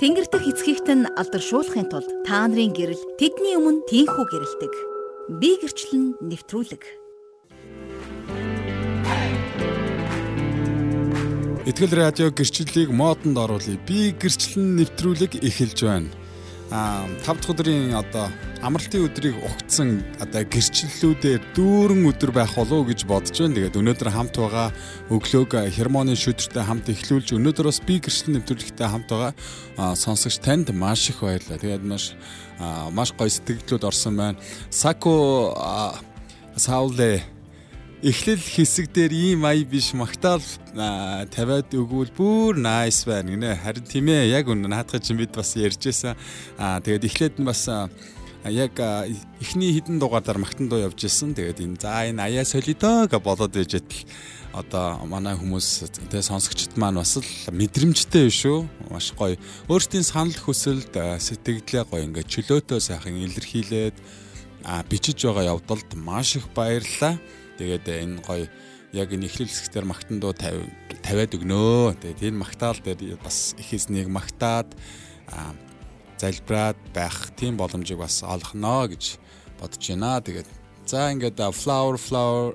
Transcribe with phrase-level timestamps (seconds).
[0.00, 4.72] Тэнгэр дэх эцгийгт нь алдаршуулахын тулд та нарын гэрэл тэдний өмнө тийхүү гэрэлдэг.
[5.36, 6.82] Би гэрчлэн нэвтрүүлэг.
[11.68, 13.76] Итгэл радио гэрчлэлийг модонд оруулъя.
[13.84, 16.08] Би гэрчлэн нэвтрүүлэг эхэлж байна.
[16.72, 22.88] Аа 5 дахь өдрийн одоо амралтын өдрийг угтсан одоо гэрчлэлүүдээр дүүрэн өдөр байх болов уу
[22.92, 23.56] гэж бодож байна.
[23.56, 24.68] Тэгээд өнөөдөр хамт байгаа
[25.08, 29.32] өглөөг хермоны шүдэртэй хамт эхлүүлж өнөөдөр бас би гэрчлэл нэвтрүүлэгтэй хамт байгаа
[29.96, 31.56] сонсогч танд маш их баярлалаа.
[31.56, 32.12] Тэгээд маш
[32.92, 34.38] маш гоё сэтгэлдлүүд орсон байна.
[34.68, 35.96] Сако
[36.56, 37.24] Сауле
[38.04, 40.44] эхлэл хэсэг дээр ийм ая биш магтаал
[41.32, 43.60] тавиад өгвөл бүр nice байна гинэ.
[43.60, 46.16] Харин тийм ээ яг үнэ наадах чинь бид бас ярьжсэн.
[46.56, 47.68] Аа тэгээд эхлээд нь бас
[48.48, 48.80] яг
[49.40, 51.36] эхний хідэн дугаарлаар магтан дуу явж исэн.
[51.36, 54.08] Тэгээд энэ за энэ аяа солидоо гэж болоод байж байтал
[54.52, 58.64] одоо манай хүмүүс тэгээ сонсогчд маань бас л мэдрэмжтэй шүү.
[58.88, 59.36] Маш гоё.
[59.68, 63.96] Өөрсдийн санал хүсэлд сэтгэлдээ гоё ингээд чөлөөтэй сайхан илэрхийлээд
[64.88, 67.20] бичиж байгаа явдалд маш их баярлалаа.
[67.60, 68.48] Тэгээд энэ гоё
[68.96, 72.00] яг энэ эхлэл хэсгээр магтан дуу тавиад өгнөө.
[72.02, 74.74] Тэгээд энэ магтаал дээр бас их эзнийг магтаад
[76.20, 79.16] залбираад байх тийм боломжийг бас олгоно гэж
[79.56, 80.20] бодож байна.
[80.20, 80.48] Тэгээд
[80.84, 82.54] за ингээд flower flower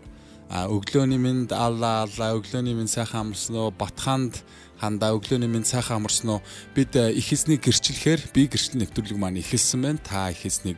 [0.49, 3.73] өглөөний минь алла алла өглөөний минь сайхан амарсан уу?
[3.73, 4.45] Батханд
[4.77, 6.41] хандаа өглөөний минь сайхан амарсан уу?
[6.75, 9.99] Бид их эзнийг гэрчлэхээр би гэрчлэл нэвтрүүлэг маань ихэлсэн байна.
[10.05, 10.77] Та их эзнийг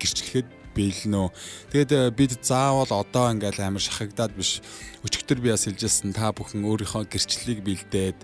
[0.00, 1.30] гэрчлэхэд биелнэ.
[1.72, 4.60] Тэгээд э, бид заавал одоо ингээл амар шахагдаад биш
[5.06, 8.18] өчигдөр би бас хэлжсэн та бүхэн өөрийнхөө гэрчлэлийг бэлдээд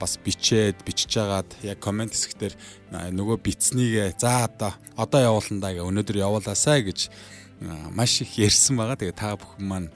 [0.00, 2.54] бас бичээд бичиж агаад яг комент хэсгээр
[3.12, 7.10] нөгөө битснийгээ за одоо одоо явуулна да гэ өнөөдөр явуулаасаа гэж
[7.92, 8.96] маш их ярьсан байгаа.
[8.96, 9.90] Тэгээд та бүхэн маань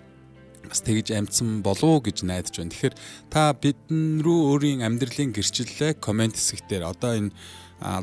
[0.70, 2.70] бас тэгж амжсан болов уу гэж найдаж байна.
[2.70, 2.96] Тэгэхээр
[3.30, 7.34] та бидэн рүү өөрийн амьдралын гэрчлэлээ комент хэсгээр одоо энэ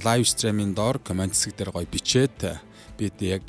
[0.03, 2.59] лайв стримийн доор комент хэсгээр гоё бичээд
[2.98, 3.44] бид яг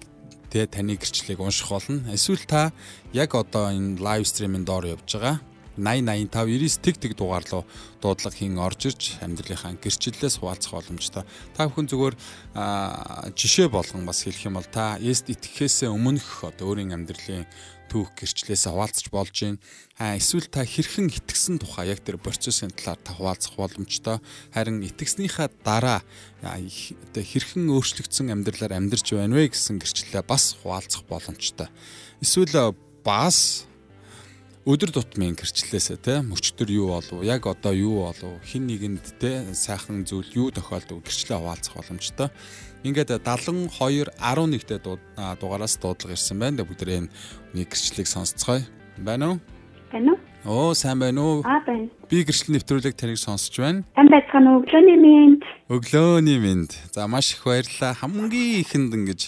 [0.52, 2.02] тэ таны гэрчлэлийг унших болно.
[2.12, 2.72] Эсвэл та
[3.12, 5.40] яг одоо энэ лайв стримийн доор явж байгаа
[5.78, 7.64] 80 85 99 тэг тэг дугаар руу
[8.02, 11.22] дуудлага хийн орж ирж амьдралынхаа гэрчлэлээс хуваалцах боломжтой.
[11.54, 12.14] Та бүхэн зүгээр
[13.38, 17.46] жишээ болгон бас хэлэх юм бол та эст итгэхээс өмнөх одоо өөрийн амьдралын
[17.88, 19.60] түүх гэрчлэлээс хуваалцах болж байна.
[19.98, 24.22] Аа эсвэл та хэрхэн итгэсэн тухай яг тэр процессын талаар та хуваалцах боломжтой.
[24.52, 26.00] Харин итгэснийхаа дараа
[26.44, 31.68] одоо хэрхэн өөрчлөгдсөн амьдралаар амьдарч байна вэ гэсэн гэрчлэлээ бас хуваалцах боломжтой.
[32.20, 32.72] Эсвэл
[33.04, 33.67] бас
[34.68, 40.04] өдөр тутмын гэрчлэлээсээ те мөчтөр юу болов яг одоо юу болов хин нэгэнд те сайхан
[40.04, 42.28] зүйл юу тохиолдов гэрчлээ хуваалцах боломжтой.
[42.84, 44.76] Ингээд 72 11-т
[45.40, 46.68] дугаараас дуудлага ирсэн байна.
[46.68, 48.60] Бүгдээ энэ гэрчлэлийг сонсцгоё.
[49.00, 49.36] Байна уу?
[49.88, 50.27] Байна уу?
[50.46, 51.42] Оо сайн байна уу?
[51.42, 51.90] Аа байна.
[52.06, 53.82] Би гэрчлэл нэвтрүүлэг таныг сонсож байна.
[53.98, 54.62] Сайн байцгаана уу?
[54.62, 55.42] Өглөөний минь.
[55.66, 56.70] Өглөөний минь.
[56.94, 57.98] За маш их баярлалаа.
[57.98, 59.20] Хамгийн ихэнд ингэж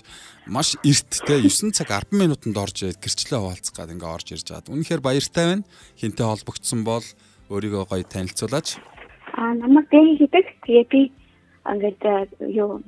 [0.46, 4.46] маш эрт те 9 цаг 10 минутанд орж ирээд гэрчлээ хуваалцах гад ингээ орж ирж
[4.54, 4.70] байгаа.
[4.70, 5.66] Үнэхээр баяртай байна.
[5.98, 7.06] Хинтээ холбогдсон бол
[7.50, 8.78] өөрийгөө гоё танилцуулаач.
[9.34, 10.46] Аа намайг Дэги гэдэг.
[10.62, 11.02] Тэгээ би
[11.66, 12.86] ингээд э, юу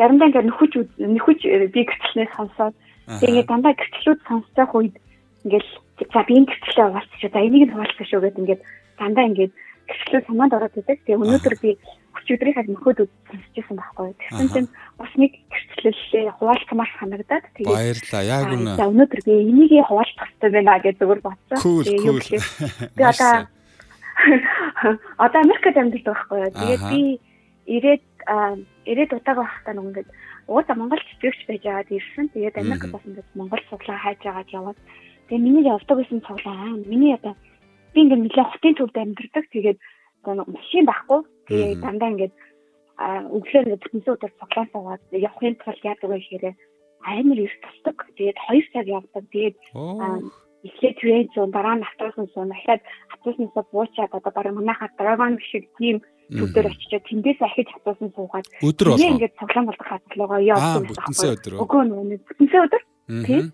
[0.00, 2.74] заримдаа ингээд нөхөж нөхөж э, би гэрчлэнээс сонсоод
[3.20, 4.96] тэгээ дандаа гэрчлүүд сонсож байх үед
[5.44, 7.32] ингээл за би энэ гэрчлээ хуваалцах.
[7.32, 8.62] За энийг нь хуваалцах шүү гэдэг ингээд
[8.98, 9.52] дандаа ингээд
[9.88, 10.98] гэрчлүүд санаанд ороод идэг.
[11.02, 11.70] Тэгээ өнөөдөр би
[12.18, 14.12] өчигдрийнхаа нөхөд үзчихсэн байхгүй.
[14.20, 14.68] Тэгсэн чинь
[15.00, 18.22] бас нэг гэрчлэлээ хуваалцмаар санагдаад тэгээд баярлаа.
[18.22, 18.76] Яг үнэ.
[18.76, 21.56] За өнөөдөр би энийг хуваалцах хэрэгтэй байна гэж зөвөр бодсон.
[21.56, 22.44] Тэгээд юу гэхээр
[22.96, 23.32] би одоо
[25.24, 26.40] одоо Америкт амьдардаг байхгүй.
[26.52, 27.00] Тэгээд би
[27.68, 28.04] ирээд
[28.84, 30.08] ирээд удаага байхдаа нэг ингээд
[30.48, 32.26] уута Монгол цэцэгч байж байгаад ирсэн.
[32.34, 34.78] Тэгээд Америкт бас ингээд Монгол суглаа хайж агаад яваад
[35.28, 36.74] тэгээд миний явдаг гэсэн цуглаа.
[36.88, 37.36] Миний одоо
[37.94, 39.44] би ингээд нэлээд хотын төвд амьдардаг.
[39.52, 39.78] Тэгээд
[40.24, 41.20] машин байхгүй.
[41.48, 42.34] Тэгээ дандаа ингээд
[42.98, 46.46] өглөө ингээд бүтэнсээ өдөр цуглаан суугаад явахын тулд яадаг вэ гэхээр
[47.04, 47.96] амар их тусдаг.
[48.16, 49.24] Тэгээд 2 цаг явдаг.
[49.30, 49.56] Тэгээд
[50.66, 52.82] эхлээд трейн зүүн дараа нь автобус зүүн дахиад
[53.14, 56.02] автобуснаас буучаад одоо бараг манайхаа драгон шиг тийм
[56.34, 59.06] төвдөр очичоод тэндээс ахиж автобусны суугаад өдөр болоо.
[59.14, 60.82] ингээд цуглаан болох хатлуугаа явдаг.
[60.90, 61.52] Бүтэнсээ өдөр.
[61.62, 62.82] Үгүй нэг бүтэнсээ өдөр.
[63.22, 63.44] Тийм.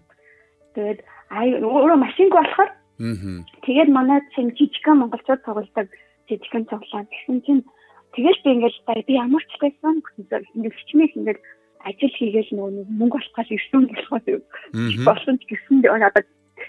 [0.74, 1.00] Тэгээд
[1.30, 5.90] ай өөрөө машинг болохоор Тэгээд манай чинь жижигхан монголчууд тоглолдог
[6.30, 7.10] жижигхэн цуглаан.
[7.10, 7.62] Тэгсэн чинь
[8.14, 9.98] тэгэл би ингээл би ямар ч байсан
[10.54, 11.42] ингээл хичмээх ингээл
[11.82, 14.26] ажил хийгээл нөгөө мөнгө болохоос ирсэн болохоос
[15.02, 16.22] болсон ч гэсэн одоо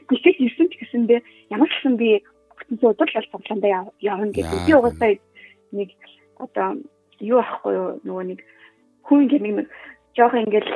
[0.10, 1.20] тийчээс ирсэн ч гэсэндээ
[1.54, 2.26] ямар ч гэсэн би
[2.58, 4.66] бүтэн өдөр л цуглаандаа явна гэдэг.
[4.66, 5.14] Би угаасаа
[5.78, 5.90] нэг
[6.42, 6.82] одоо
[7.22, 8.40] юу ахгүй юу нөгөө нэг
[9.06, 9.70] хүн ингээ нэг
[10.18, 10.74] жоох ингээл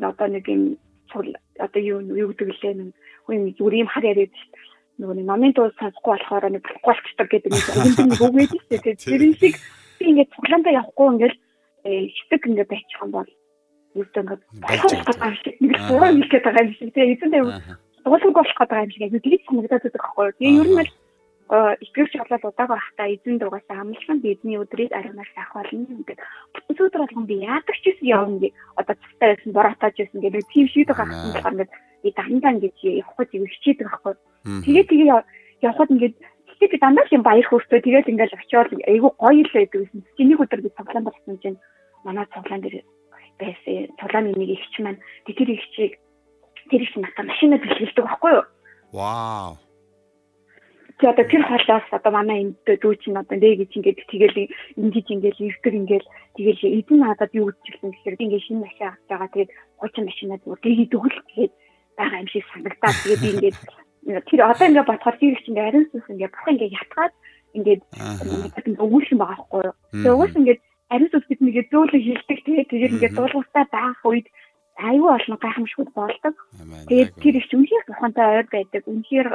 [0.00, 0.80] одоо нэг юм
[1.60, 2.90] одоо юу юу гэдэг лээ нэг
[3.28, 4.32] хүн зүгээр юм хар яриад
[4.98, 8.80] нөгөө нэг номын дуу сонсохгүй болохоор нэг болохгүй болчихдог гэдэг юм нэг үг байдаг шүү
[8.80, 8.96] дээ.
[9.04, 9.54] Тэр шиг
[10.00, 11.36] би ингээд цуглаандаа явахгүй ингээд
[11.84, 13.30] хитэг ингээд байчих юм бол
[13.94, 16.88] юутай ингээд болох гэдэг юм шиг нэг зураг хийх гэдэг юм шиг.
[16.96, 17.42] Тэгээ эзэндээ
[18.02, 19.02] дуулаг болох гэдэг юм шиг.
[19.04, 20.28] Яг тэгж санагдаад байдаг байхгүй.
[20.40, 20.90] Тэгээ ер нь л
[21.48, 26.20] итгэвч болоод удааг байхдаа эзэн дугаасаа амлсан бидний өдрийг аримаар сайх болно ингээд
[26.52, 28.52] бүтэн өдөр болгон би яадаг ч гэсэн явна гэ.
[28.76, 31.72] Одоо цастай байсан бороотаж байсан гэдэг тийм шийдэх гаргасан болохоор ингээд
[32.02, 34.14] би дандаа ингэж явах гэж хичээдэг байхгүй.
[34.64, 35.08] Тэгээ тэгээ
[35.62, 36.16] явхад ингээд
[36.60, 40.00] би дандаа юм баяр хөөртөө тэгээд ингээд очиод айгүй гоё л байдаг гэсэн.
[40.16, 41.58] Чиний өдөр би цуглаан болсон чинь
[42.04, 42.84] манай цуглаан дээр
[43.38, 43.90] байсан.
[43.98, 45.98] Цуглааны нэг ихч маань тэр ихчийг
[46.70, 48.44] тэр их надад машинаа бэлгэлдэг байхгүй юу?
[48.92, 49.58] Вау
[51.00, 54.50] чи одоо тэр хоолоос одоо манай энд дүү чинь одоо нэ гэж ингээд тэгэл
[54.82, 59.02] ингэж ингээд ирдэг ингээд тэгэл эдэн надад юу үтчихсэн гэхээр би ингээд шинэ машин авч
[59.06, 61.52] байгаа тэгээд 30 машинаа зүгээр тэгээд өгөл тэгээд
[61.98, 63.56] байгаа юм шиг санагдаад тэгээд би ингээд
[64.28, 67.14] тэр одоо ингээд бодохоор тэр чинь ингээд ариун сүнс ингээд бүх ингээд ятгаад
[67.58, 67.82] ингээд
[68.84, 70.60] өгүүлсэн байгаа байхгүй юу тэгээд уус ингээд
[70.94, 74.26] ариун сүнс бид нэгэ зөөлөн хилдэг тэгээд тэгээд ингээд дуулууртаа baах үед
[74.78, 76.34] аюу олон гайхамшгууд болдог.
[76.86, 78.82] Тэгээд тэр их үнхээр бурхантай ойр байдаг.
[78.86, 79.28] Үнхээр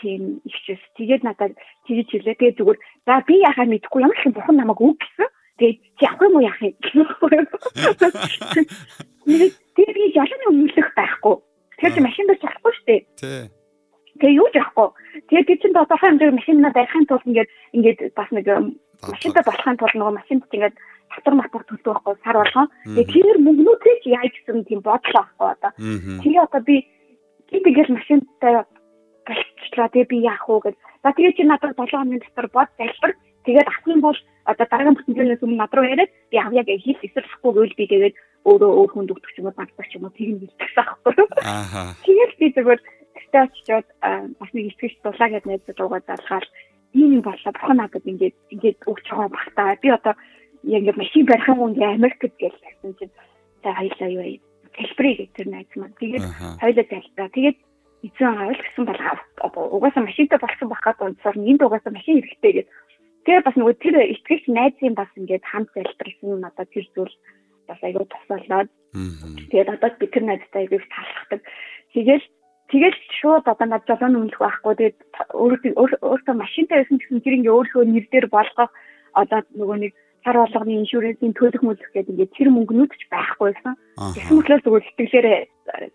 [0.00, 1.52] тийм ихчээс тэгээд надад
[1.84, 2.40] тэгж хэлээ.
[2.40, 5.28] Тэгээд зүгээр за би яхаа мэдэхгүй ямар ч бурхан намайг үг гэсэн.
[5.60, 6.72] Тэгээд чи явах юм уу яах юм?
[9.26, 11.34] Тэгээд би яланы өмнөлөх байхгүй.
[11.78, 13.00] Тэгэхээр чи машин дээр чадахгүй шүү дээ.
[13.18, 13.42] Тий.
[14.20, 14.88] Тэгээ юу ч яахгүй.
[15.28, 18.46] Тэгээд би чинь тодорхой хэмжээгээр машинаа барихын тулд ингээд ингээд бас нэг
[19.02, 20.76] машинтай болохын тулд нөгөө машинд ингээд
[21.12, 22.68] татвар матвар төлдөг байхгүй сар болгон.
[22.86, 25.70] Тэгээд тэр мөнгнүүдээ чи яаж гэсэн тийм бодлоо байхгүй одоо.
[26.22, 26.76] Тэгээ одоо би
[27.50, 28.52] тэгэл машинтай
[29.26, 30.74] болчихлоо тэгээ би яах вэ гэж.
[31.02, 33.12] За тэгээ чи надад 7 хоногийн дотор бод залбир.
[33.44, 37.52] Тэгээд юм бол одоо дараагийн бүтэнчнээс өмнө над руу яриад би авъя гэж хэл эсрэхгүй
[37.54, 40.38] гэвэл би тэгээд өөрөө өөр хүнд өгдөг ч юм уу багтдаг ч юм уу тийм
[40.42, 41.14] хэлчихсэн аахгүй.
[41.46, 41.94] Ааха.
[42.02, 42.80] Тэгээд би зүгээр
[43.14, 43.86] тэстэ очиод
[44.38, 46.46] бас нэг итгэж дулаа гэж найзад руугаа залгаад
[46.98, 49.78] ийм юм боллоо бурхан надад ингээд ингээд өгч байгаа багтаа.
[49.78, 50.14] Би одоо
[50.66, 53.14] яг ингээд машин барих юм ингээ Америкт гэж байсан чинь
[53.62, 54.24] за хоёлаа юу
[54.74, 55.98] тэлбэрийг тэр найз маань.
[56.02, 56.24] Тэгээд
[56.58, 57.30] хоёлаа залбираа.
[57.30, 57.58] Тэгээд
[58.02, 59.00] эзэн аавал гэсэн бол
[59.78, 62.66] угаасаа машинтай болсон бахад унцаар энд угаасаа машин хэрэгтэй гэж.
[63.22, 67.14] Тэгээ бас нөгөө тэр итгэгч найзын бас ингээд хамт залбирсан надад тэр зүйл
[67.70, 68.68] бас аягүй тусалаад.
[69.50, 71.40] Тэгээд одоо би тэр найзтай аягүй талхдаг.
[71.94, 72.26] Тэгэл
[72.72, 74.74] тэгэл шууд одоо над жолооны өмнөх байхгүй.
[74.74, 74.98] Тэгээд
[75.38, 78.70] өөрөө өөртөө машинтай байсан гэсэн тэр ингээ өөрийнхөө нэр дээр болгох
[79.14, 79.92] одоо нөгөө нэг
[80.24, 83.74] сар болгоны иншүрэнсийн төлөх мөлөх гэдэг ингээд тэр мөнгнүүд ч байхгүй байсан.
[84.14, 85.40] Тэгсэн мэтлээ зүгээр сэтгэлээрээ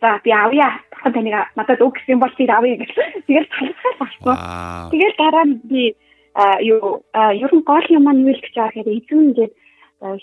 [0.03, 0.69] за би авъя.
[0.91, 2.91] Бурхан таныг надад өг гэсэн бол тэр авъя гэж.
[3.27, 4.35] Тэгэл талхаар баггүй.
[4.91, 5.81] Тэгэл дараа нь би
[6.61, 9.53] юу ер нь гол юм маань юу л гэж байгаа хэрэг эзэн ингээд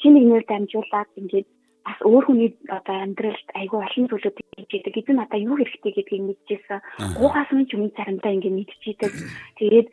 [0.00, 1.48] хин нэг нэр дамжуулаад ингээд
[1.84, 4.36] бас өөр хүний одоо амьдралд айгүй олон зүйлүүд
[4.70, 4.94] хийдэг.
[4.94, 6.80] Эзэн надаа юу хэрэгтэй гэдгийг мэдчихсэн.
[7.20, 9.12] Гуухаас нь ч өмнө заримдаа ингээд мэдчихийдэг.
[9.60, 9.88] Тэгээд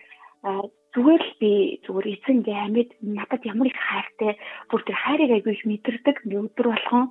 [0.91, 1.51] зүгээр л би
[1.87, 4.35] зүгээр эзэн ингээ амьд надад ямар их хайртай
[4.67, 7.05] бүр тэр хайрыг аягүй их мэдэрдэг өдөр болгон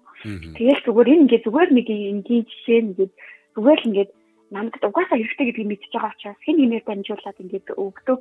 [0.57, 3.09] тэгэл зүгээр энэ ингээ зүгээр нэг энгийн жишээ ингээ
[3.57, 4.09] зүгээр л ингээ
[4.51, 8.19] намайг угаасаа хэрэгтэй гэдгийг мэдчихэж байгаа учраас хэн нэмээр дамжуулаад ингээд өгдөг.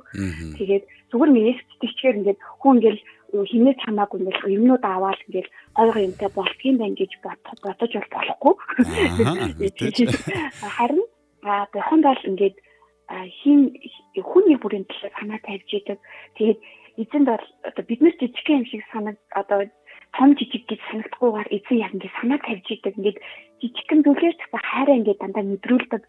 [0.58, 2.98] Тэгээд зүгээр нэг сэтгэчгээр ингээд хүн ингээд
[3.30, 8.54] хинээ чамаагүй ингээд юмнууд аваад ингээд гой гой юмтай болтгийн байн гэж бодож болохгүй.
[10.78, 11.04] Харин
[11.42, 12.56] а бохонд бол ингээд
[13.42, 13.74] хин
[14.22, 15.98] хүний бүрийн төлөө санаа тавьж идэг.
[16.38, 16.58] Тэгээд
[17.02, 19.66] эзэнд бол одоо биднээс жижигхэн юм шиг санаг одоо
[20.14, 22.94] том жижиг гэж санагдахгүйгээр эзэн яг ингэ санаа тавьж идэг.
[22.98, 23.18] Ингээд
[23.60, 26.02] жижигхэн зүйлээр ч хайраа ингэ дандаа мэдрүүлдэг.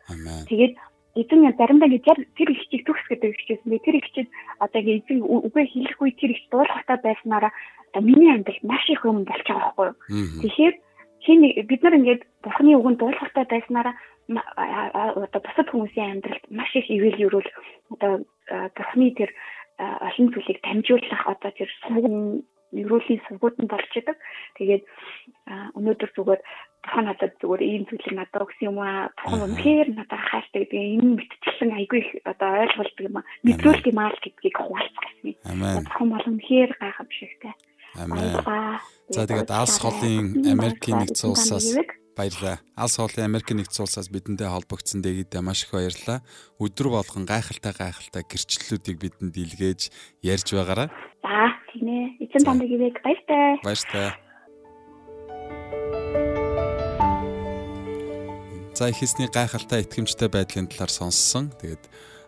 [0.50, 0.74] Тэгээд
[1.20, 3.80] эзэн заримдаа ингэ тэр их чиг төгс гэдэг хичээсэн.
[3.84, 4.28] Тэр их чиг
[4.64, 7.52] одоо ингэ эзэн үгээ хэлэх үе тэр их дуулахтай байснараа
[7.92, 9.96] одоо миний амьдрал маш их юм болж байгаа байхгүй юу.
[10.42, 10.76] Тэгэхээр
[11.26, 13.96] хин бид нар ингээд бурхны үгэнд дуулахтай байснараа
[14.32, 17.50] одоо бусад хүмүүсийн амьдралд маш их ивэл юрүүл
[18.00, 18.24] одоо
[18.76, 19.30] бурхны тэр
[19.78, 24.18] олон зүйлийг дамжуулах одоо тэр сувгын ерөөлийн сувгууд нь болж идэг.
[24.58, 24.84] Тэгээд
[25.78, 26.42] өнөөдөр зүгээр
[26.82, 29.12] бурхан надад зүгээр ийм зүйлийг надад өгсөн юм аа.
[29.20, 33.30] Бурхан үнэхээр надад хайртай гэдэг энэ мэдчихсэн айгүй их одоо ойлголдог юм аа.
[33.46, 35.86] Мэдрүүлэх юм аа гэдгийг хуваалцах гэсэн.
[35.86, 37.54] Бурхан бол үнэхээр гайхамшигтай.
[38.00, 38.40] Амен.
[39.12, 41.68] За тэгээд алс холын Америкийн нэгдсэн улсаас
[42.16, 42.58] баярлалаа.
[42.76, 46.24] Алс холын Америкийн нэгдсэн улсаас бидэнтэй холбогдсон дээгдээ маш их баярлалаа.
[46.60, 49.82] Өдөр болгон гайхалтай гайхалтай гэрчлэлүүдийг бидэнд илгээж
[50.24, 50.88] ярьж байгаарай.
[51.22, 52.28] За ээ.
[52.28, 53.60] Эцэн танд ивэг баяртай.
[53.64, 54.10] Баяртай.
[58.76, 61.54] За ихсний гайхалтай итгэмжтэй байдлын талаар сонссон.
[61.62, 61.84] Тэгээд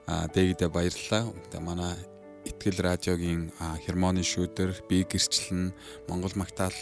[0.08, 1.34] дээгдээ баярлалаа.
[1.60, 1.98] Манай
[2.44, 3.56] Итгэл радиогийн
[3.88, 5.72] хермоны шүүдэр би гэрчлэн
[6.12, 6.76] Монгол магтаал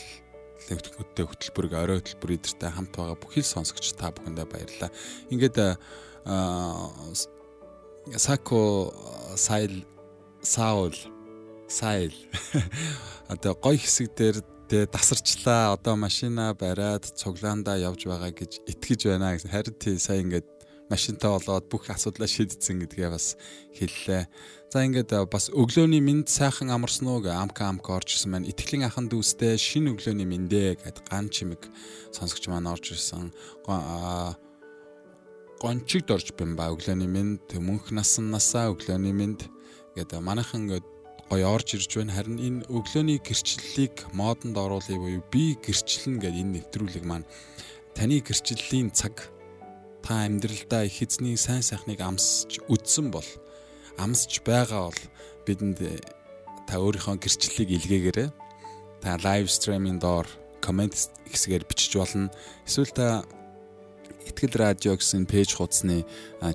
[0.65, 4.89] хөтөлбөртэй хөтөлбөрийг орой хөтөлбөр эдэртэй хамт байгаа бүхэл сонсогч та бүхэндээ баярлалаа.
[5.29, 5.77] Ингээд
[8.17, 8.89] Сако
[9.37, 9.85] Сайл
[10.41, 10.97] Саул
[11.71, 12.15] сайл.
[13.31, 14.37] Одоо гой хэсэг дээр
[14.67, 15.71] тэ тасарчлаа.
[15.79, 19.51] Одоо машина бариад цуглаандаа явж байгаа гэж итгэж байна гэсэн.
[19.51, 20.47] Харин тий сая ингээд
[20.91, 23.39] машинтай болоод бүх асуудлаа шийдсэн гэдгээ бас
[23.79, 24.27] хэллээ.
[24.71, 29.07] За ингээд бас өглөөний минь сайхан амарсан уу гэ амка амка оржсэн маань итгэлийн ахан
[29.07, 31.71] дүүстэй шинэ өглөөний миндэ гэд ган чимэг
[32.11, 33.31] сонсогч маань орж ирсэн.
[35.63, 39.39] Гончигд орж бим ба өглөөний минь мөнх насан насаа өглөөний минь
[39.95, 40.87] гэдэг манайхан ингээд
[41.31, 42.11] гоё орж ирж байна.
[42.11, 47.23] Харин энэ өглөөний гэрчлэлийг модонд оруулъя буюу би гэрчлэн гэдэг энэ нэвтрүүлэг маань
[47.95, 49.31] таны гэрчлэлийн цаг
[50.03, 53.23] та амьдралдаа их эзний сайн сайхныг амсч үдсэн бол
[53.95, 55.01] амсч байгаа бол
[55.47, 55.79] бидэнд
[56.67, 58.29] та өөрийнхөө гэрчлэлийг илгээгээрэй.
[58.99, 60.27] Та лайв стриминг доор
[60.59, 60.99] комент
[61.31, 62.27] хэсгээр бичиж болно.
[62.67, 63.23] Эсвэл та
[64.27, 66.03] Итгэл радио гэсэн пэйж хуудасны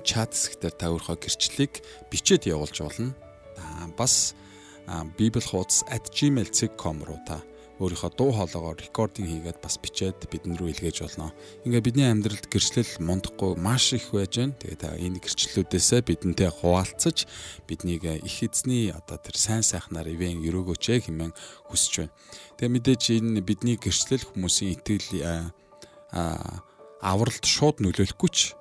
[0.05, 1.73] чат хэсгээр та өөрийнхөө гэрчлэлийг
[2.13, 3.11] бичээд явуулж болно.
[3.97, 4.37] Бас
[5.17, 7.43] bibel hoots@gmail.com руу та
[7.77, 11.29] өөрийнхөө дуу хоолоогоор рекординг хийгээд бас бичээд бидэн рүү илгээж болно.
[11.61, 14.57] Ингээ бидний амьдралд гэрчлэл мундахгүй маш их байж байна.
[14.57, 17.29] Тэгээд энэ гэрчлэлүүдээсээ бидэнтэй хуваалцаж
[17.69, 21.33] биднийг их эзний одоо тэр сайн сайхнаар ивэн өрөөгөөч хэмээн
[21.69, 22.13] хүсэж байна.
[22.57, 25.53] Тэгээд мэдээж энэ бидний гэрчлэл хүмүүсийн итгэл
[26.97, 28.57] авралт шууд нөлөөлөхгүй ч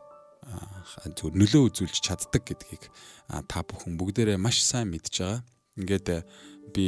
[1.16, 2.92] зөв нөлөө үзүүлж чаддаг гэдгийг
[3.48, 5.40] та бүхэн бүгдээрээ маш сайн мэдж байгаа.
[5.76, 6.24] Ингээд
[6.72, 6.86] би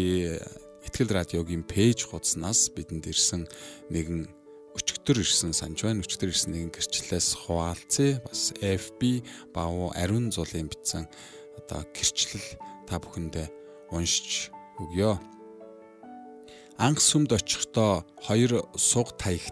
[0.88, 3.44] Итгэл радиогийн пэйж хуудаснаас бидэнд ирсэн
[3.92, 4.32] нэгэн
[4.72, 6.00] өчигдөр ирсэн санаж байна.
[6.00, 8.24] Өчигдөр ирсэн нэгэн гэрчлэлээс хуваалцъя.
[8.24, 9.20] Бас FB
[9.52, 11.04] бав ариун зулын бичсэн
[11.60, 12.56] одоо гэрчлэл
[12.88, 13.52] та бүхэндээ
[13.92, 14.48] уншиж
[14.80, 15.20] өгье.
[16.80, 19.44] Анх сүмд очихдоо хоёр суг таяг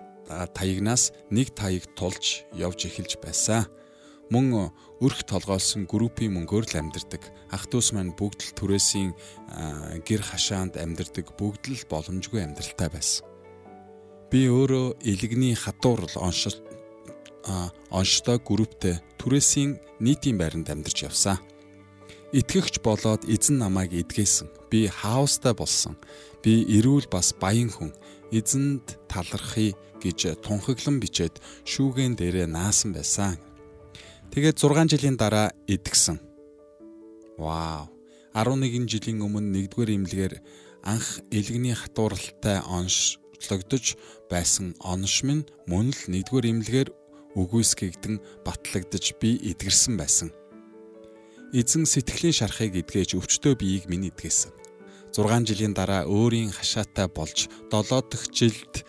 [0.56, 3.66] таягнаас нэг таяг тулж явж эхэлж байсан
[4.30, 4.70] мөн
[5.04, 7.20] өрх толгойлсон группийн мөнгөөр л амьдардаг.
[7.52, 9.12] Ах トゥ ус маань бүгд л түрээсийн
[10.08, 13.28] гэр хашаанд амьдардаг бүгд л боломжгүй амьдралтай байсан.
[14.32, 16.56] Би өөрөө илэгний хатуур л оншил
[17.92, 21.36] онштой групптэй түрээсийн нийтийн байранд амьдарч явсан.
[22.32, 24.48] Итгэгч болоод эзэн намайг эдгээсэн.
[24.72, 26.00] Би хаустай болсон.
[26.40, 27.92] Би эрүүл бас баян хүн.
[28.32, 31.38] Эзэнд талархъя гэж тунхаглан бичээд
[31.68, 33.38] шүүгэн дээрээ наасан байсан
[34.32, 36.20] Тэгээд 6 жилийн дараа идгсэн.
[37.38, 37.88] Вау.
[38.36, 40.34] 11 жилийн өмнө 1-р имлэгээр
[40.84, 43.96] анх элэгний хатууралтай оншлогдож
[44.30, 46.88] байсан онош минь мөн л 1-р имлэгээр
[47.36, 50.30] үгүйсгэгдэн батлагдж би эдгэрсэн байсан.
[51.56, 54.52] Эзэн сэтгэлийн шарахыг эдгэж өвчтөө биеийг минь эдгээсэн.
[55.16, 58.84] 6 жилийн дараа өөрийн хашаатай болж 7 дахь жилд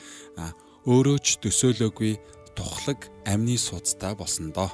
[0.88, 2.14] өөрөө ч төсөөлөөгүй
[2.56, 4.72] тухлаг амны суудтай болсон доо.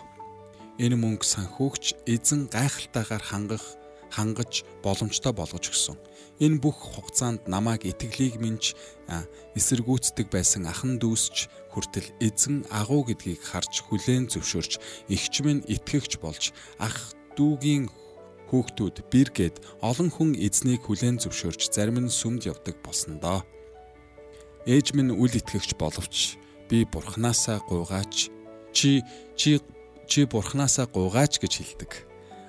[0.83, 3.63] Энэ мөнгө санхүүгч эзэн гайхалтайгаар хангах
[4.11, 5.95] хангаж боломжтой болгож өгсөн.
[6.43, 8.59] Энэ бүх хугацаанд намайг итгэлийг минь
[9.55, 14.73] эсэргүүцдэг байсан ахан дүүсч хүртэл эзэн агуу гэдгийг харж хүлээн зөвшөөрч
[15.07, 16.51] эгч минь итгэгч болж
[16.83, 17.87] ах дүүгийн
[18.51, 23.41] хүүхдүүд бэргээд олон хүн эзнийг хүлээн зөвшөөрч зарим нь сүмд явдаг болсон доо.
[24.69, 26.37] Ээж минь үл итгэгч боловч
[26.69, 28.29] би бурхнаасаа гуйгаач
[28.75, 29.01] чи
[29.39, 29.57] чи
[30.07, 31.91] чи бурхнаасаа гуйгаач гэж хэлдэг.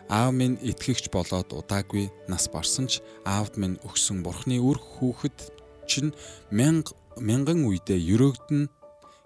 [0.09, 5.39] Аав минь итгэгч болоод удаагүй нас барсан ч аавд минь өгсөн бурхны үр хүүхэд
[5.89, 6.13] чинь
[6.53, 8.69] мянга мянган үедээ өрөөгдөн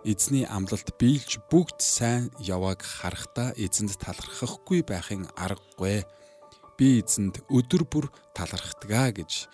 [0.05, 6.05] эзний амлалт биелж бүгд сайн явааг харахтаа эзэнд талархахгүй байхын аргагүй.
[6.79, 8.07] Би эзэнд өдөр бүр
[8.37, 9.51] талархдгаа гэж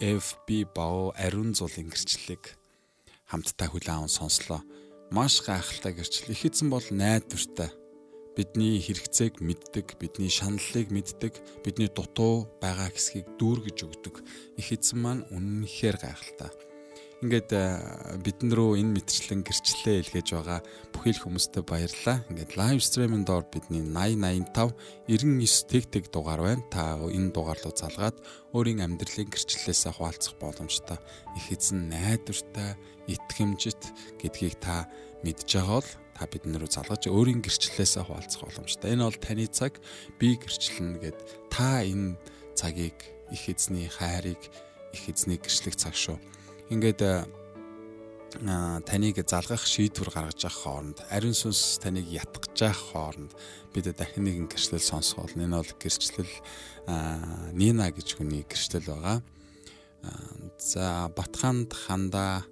[0.00, 2.58] FB боо ариун зулын гэрчлэлийг
[3.30, 4.64] хамтдаа хүлээн сонслоо
[5.10, 6.32] маш гайхалтай гэрчил.
[6.32, 7.70] Их эзэн бол найдвартай.
[8.36, 11.34] Бидний хэрэгцээг мэддэг, бидний шаналлыг мэддэг,
[11.64, 14.22] бидний дутуу байгаа хэсгийг дүүргэж өгдөг.
[14.54, 16.52] Их эзэн маань үнэнхээр гайхалтай.
[17.18, 17.50] Ингээд
[18.22, 20.62] бидэн рүү энэ мэтчлэн гэрчлэлээ илгээж байгаа
[20.94, 22.22] бүхэл хүмүүстээ баярлалаа.
[22.30, 24.78] Ингээд лайв стриминг доор бидний 8085
[25.10, 26.62] 99 тэг тэг дугаар байна.
[26.70, 28.22] Та энэ дугаар руу залгаад
[28.54, 31.02] өөрийн амьдралын гэрчлэлээсээ хуваалцах боломжтой.
[31.34, 32.78] Их эзэн найдвартай,
[33.10, 33.82] итгэмжит
[34.22, 34.86] гэдгийг та
[35.26, 38.94] мэдж байгаа бол та биднэр рүү залгаж өөрийн гэрчлэлээсээ хуваалцах боломжтой.
[38.94, 39.82] Энэ бол таны цаг
[40.22, 41.18] би гэрчлэнэ гэд
[41.50, 42.14] та энэ
[42.54, 42.94] цагийг
[43.34, 44.38] их эзний хайрыг
[44.94, 46.37] их эзний гэрчлэх цаг шүү.
[46.68, 47.00] Ингээд
[48.84, 53.32] таныг залгах шийдвэр гаргаж авах хооронд ариун сүнс таныг ятгах хооронд
[53.72, 55.32] бид дахин нэгэн гэрчлэл сонсгоол.
[55.32, 56.28] Энэ бол гэрчлэл
[57.56, 59.24] Нина гэж хүний гэрчлэл байгаа.
[60.60, 62.44] За Батханд хандаа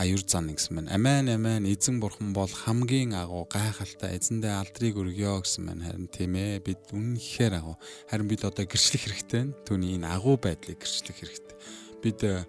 [0.00, 0.88] аюур зан гэсэн мэн.
[0.88, 5.84] Амен амен эзэн бурхан бол хамгийн агуу гайхалтай эзэндээ алдрыг өргөё гэсэн мэн.
[5.84, 7.76] Харин тийм ээ бид үнэнхээр агуу.
[8.08, 9.52] Харин бид одоо гэрчлэх хэрэгтэй.
[9.68, 11.56] Түүний энэ агуу байдлыг гэрчлэх хэрэгтэй
[12.06, 12.46] бид э,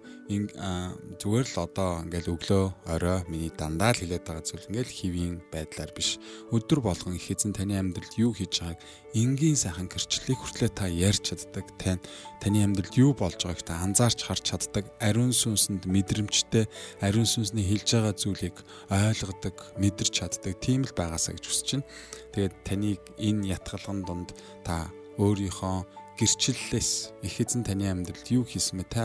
[1.18, 4.70] зүгээр л одоо ингээл өглөө орой миний дандаа л хилээд байгаа зүйл.
[4.70, 6.22] Ингээл хэвийн байдлаар биш.
[6.54, 8.78] Өдөр болгон их эзэн таны амьдралд юу хийж байгааг
[9.18, 11.66] энгийн сайхан гэрчлэлийг хүртлээ та ярьж чаддаг.
[11.80, 12.04] Тань
[12.44, 14.84] таны амьдралд юу болж байгааг та анзаарч харж чаддаг.
[15.00, 16.68] Ариун сүнсэнд мэдрэмжтэй
[17.00, 18.56] ариун сүнсний хэлж байгаа зүйлийг
[18.92, 21.88] ойлгодог мэдэрч чаддаг тийм л байгаасаа гэж хүсэж байна.
[22.36, 28.90] Тэгээд таныг энэ ятгалган донд та өөрийнхөө гэрчлэлээс их эзэн таны амьдралд юу хийсэн бэ?
[28.90, 29.04] Та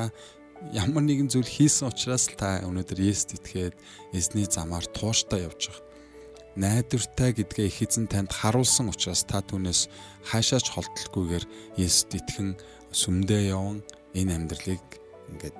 [0.71, 3.75] ямар нэгэн зүйл хийсэн учраас та өнөөдөр Есүст итгээд
[4.15, 5.83] эзний замаар тууштай явж байгаа.
[6.55, 9.89] Найдвартай гэдгээ их эзэн танд харуулсан учраас та түүнээс
[10.29, 11.45] хаашаач холдолгүйгээр
[11.81, 12.55] Есүст итгэн
[12.93, 14.85] сүмдээ яван энэ амьдралыг
[15.33, 15.59] ингээд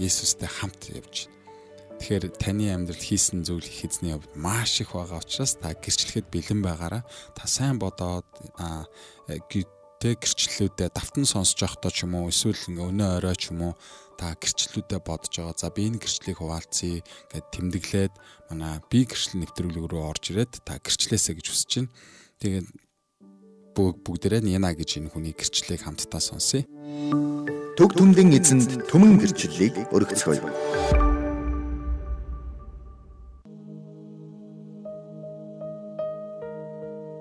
[0.00, 1.38] Есүстэй хамт явж байна.
[2.00, 6.64] Тэгэхээр таны амьдрал хийсэн зүйл их эзний хувьд маш их байгаа учраас та гэрчлэхэд бэлэн
[6.64, 7.04] байгаараа
[7.36, 8.24] та сайн бодоод
[10.00, 13.74] тэ гэрчлэлүүдэд давтан сонсож явахдаа ч юм уу эсвэл ингээ өнөө орой ч юм уу
[14.16, 15.60] та гэрчлэлүүдэд бодож байгаа.
[15.60, 18.14] За би энэ гэрчлэлийг хуваалцъя гэд тэмдэглээд
[18.48, 21.92] манай би гэрчлэл нэвтрүүлэг рүү орж ирээд та гэрчлээсэ гэж хүсэж байна.
[22.40, 22.66] Тэгээд
[23.76, 26.64] бүгдээрээ Нина гэж энэ хүний гэрчлэлийг хамтдаа сонсъё.
[27.76, 30.40] Төг түмдэн эзэнд түмэн гэрчлэлийг өргөцгөөе.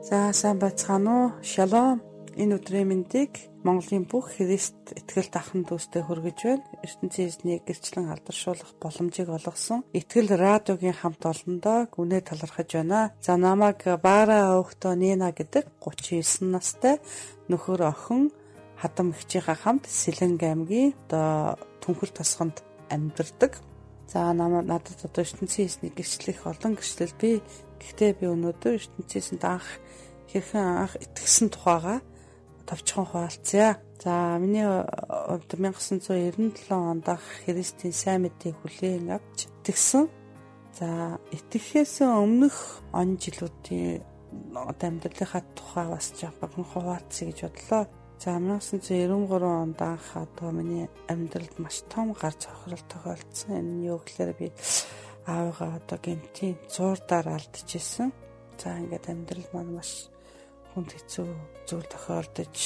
[0.09, 1.27] За сайн байцгаана уу?
[1.43, 2.01] Шалом.
[2.39, 6.63] Энэ өдрийн мэндийг Монголын бүх Христ итгэлт ахын дүүстэй хүргэж байна.
[6.88, 13.12] ертөнцийн эзнийг гэрчлэн алдаршуулах боломжийг олгосон Итгэл радиогийн хамт олондоо гүнээ талархаж байна.
[13.19, 17.03] За намайг Бара Өвхтө Нина гэдэг 39 настай
[17.51, 18.31] нөхөр охин
[18.79, 23.60] хадам ихчийнхаа хамт Сэлэнг аймгийн одоо Түнхэл тосгонд амьдардаг.
[24.08, 27.43] За намайг надад одоо ертөнцийн эзнийг гэрчлэх олон гэрчлэл би.
[27.84, 29.67] Гэхдээ би өнөөдөр ертөнцийн эзэнд анх
[30.31, 32.00] хэрхэн анх итгэсэн тухайга
[32.69, 33.81] товчхон хуваалцъя.
[33.97, 40.05] За миний хувьд 1997 онд ах Христийн сайн мэдээ хүлээн авч итгэсэн.
[40.77, 44.05] За итгэхээс өмнөх он жилүүдийн
[44.53, 47.84] амьдралынхаа тухай бас жоохон хуваалцъя гэж бодлоо.
[48.21, 53.58] За 1993 онд анх одоо миний амьдралд маш том гар цохрол тохиолдсон.
[53.58, 54.47] Энэ нь юу гэхээр би
[55.25, 58.12] аавыгаа одоо гэмтийн зуурдаар алдчихсан.
[58.60, 60.12] За ингээд амьдрал маань маш
[60.73, 61.27] хүнд хэцүү
[61.67, 62.58] зүйл тохиолдож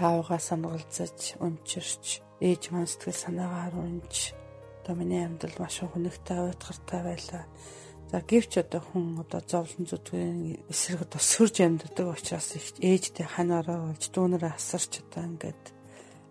[0.00, 2.04] аавгаа санагалзаж өмчөрч
[2.40, 4.32] ээж маань сэтгэл санаагаар унж
[4.80, 7.44] одоо миний амьдрал маш хөнөгтэй уйтгартай байлаа.
[8.10, 12.48] За гэвч одоо хүн одоо зовлон зүтгэн эсрэг одоо сөрж амьддаг учраас
[12.80, 15.64] ээжтэй ханаараа болж дүүнэрээ асарч одоо ингээд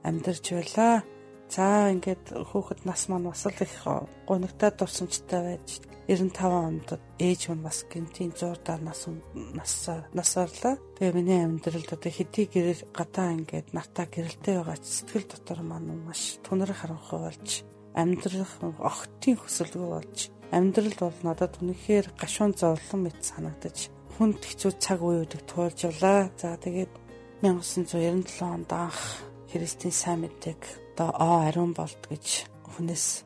[0.04, 1.06] амьдарч байлаа.
[1.50, 3.82] За ингээд хүүхэд нас маань бас л их
[4.30, 9.10] гонигтай дурсамжтай байж 95 онд ээж нь бас гинтийн 100 даа нас
[9.58, 9.74] нас
[10.14, 10.78] насаарлаа.
[10.98, 16.38] Тэгээ миний амьдралд одоо хэдий гэрэл гадаа ингээд нартаа гэрэлтэй байгаа сэтгэл дотор маань маш
[16.46, 17.50] түнэр харанхуй болж
[17.98, 20.18] амьдрах огтын хөсөлгөө болж
[20.54, 26.30] амьдрал бол надад үнэхээр гашуун зовлон мэт санагдаж хүнд хэцүү цаг үеүүдийг туулж явлаа.
[26.38, 26.94] За тэгээд
[27.42, 32.44] 1997 онд анх Христийн сайн мэдээг одоо оо ариун болд гэж
[32.76, 33.24] хүнээс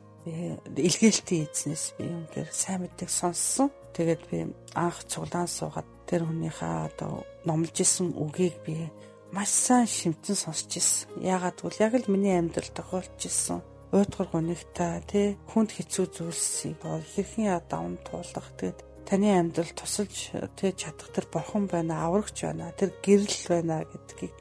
[0.77, 3.73] илгээлтийн эзнээс би үнээр сайн мэддэг сонссон.
[3.97, 8.93] Тэгээд би анх цуглаан суугаад тэр хүнийхээ одоо номлож исэн үгийг би
[9.33, 11.25] маш сайн шимтэн сонсч ирсэн.
[11.25, 13.65] Яагаад гэвэл яг л миний амьдрал тохиолж ирсэн.
[13.89, 21.09] Уйтгар гонигтай тий хүнд хэцүү зүйлсийг хэрхэн даван туулах тэгээд таны амьдрал тусалж тий чадах
[21.09, 24.37] тэр бурхан байна, аврагч байна, тэр гэрэл байна гэдгийг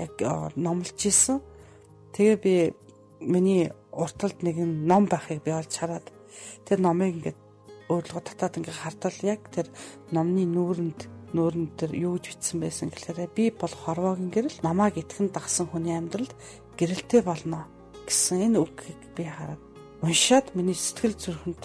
[0.00, 0.16] яг
[0.56, 1.40] номлож исэн.
[2.14, 2.54] Тэгээ би
[3.20, 6.06] миний урталд нэгэн ном байхыг би олж хараад
[6.64, 7.38] тэр номыг ингээд
[7.88, 9.66] өөрлөгөө татаад ингээд хартал яг тэр
[10.12, 11.00] номны нүүрэнд
[11.34, 15.96] нүүрэнд тэр юу гэж бичсэн байсан гэхээр би бол хорвоогийн гэрэл намааг итгэн дагсан хүний
[15.96, 16.32] амьдралд
[16.76, 17.68] гэрэлтэй болно
[18.06, 19.60] гэсэн энэ үгийг би хараад
[20.04, 21.64] уншаад миний сэтгэл зүрхэнд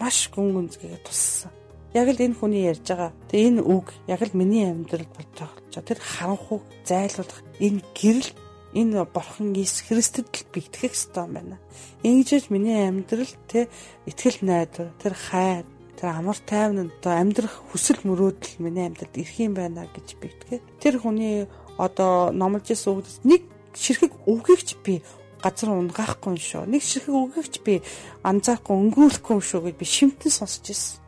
[0.00, 1.52] маш гүн гүнзгийгээ туссан.
[1.94, 3.12] Яг л энэ хүний ярьж байгаа.
[3.28, 5.82] Тэгээ энэ үг яг л миний амьдралд болж байгаа.
[5.82, 8.30] Тэр харанхуй зайлуулах энэ гэрэл
[8.74, 11.56] энэ бурхан Иесус Христэд л би итгэх ёстой юм байна.
[12.02, 13.68] Ингэж миний амьдрал те
[14.04, 15.64] итгэл найдвар тэр хайр
[15.98, 20.64] тэр амар тайван одоо амьдрах хүсэл мөрөөдөл миний амьдралд ирэх юм байна гэж би итгээд
[20.78, 23.42] тэр хүний одоо номлож исэн үгдээс нэг
[23.74, 25.02] ширхэг үгийгч би
[25.42, 26.66] газар унгаахгүй юм шүү.
[26.66, 27.82] Нэг ширхэг үгийгч би
[28.22, 30.98] анзаарахгүй өнгөрүүлэхгүй юм шүү гэж би шимтэн сонсч ирсэн.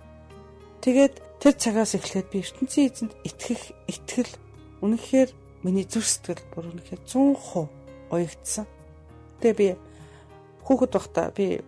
[0.83, 4.33] Тэгээд тэр цагаас эхлээд би ертөнцийн эзэнд итгэх итгэл
[4.83, 5.31] үнэхээр
[5.62, 7.68] Миний зүрх сэтгэл бүр үнэхээр 100%
[8.11, 8.66] уягдсан.
[9.40, 9.68] Тэгээ би
[10.64, 11.61] хүүхэд байхдаа би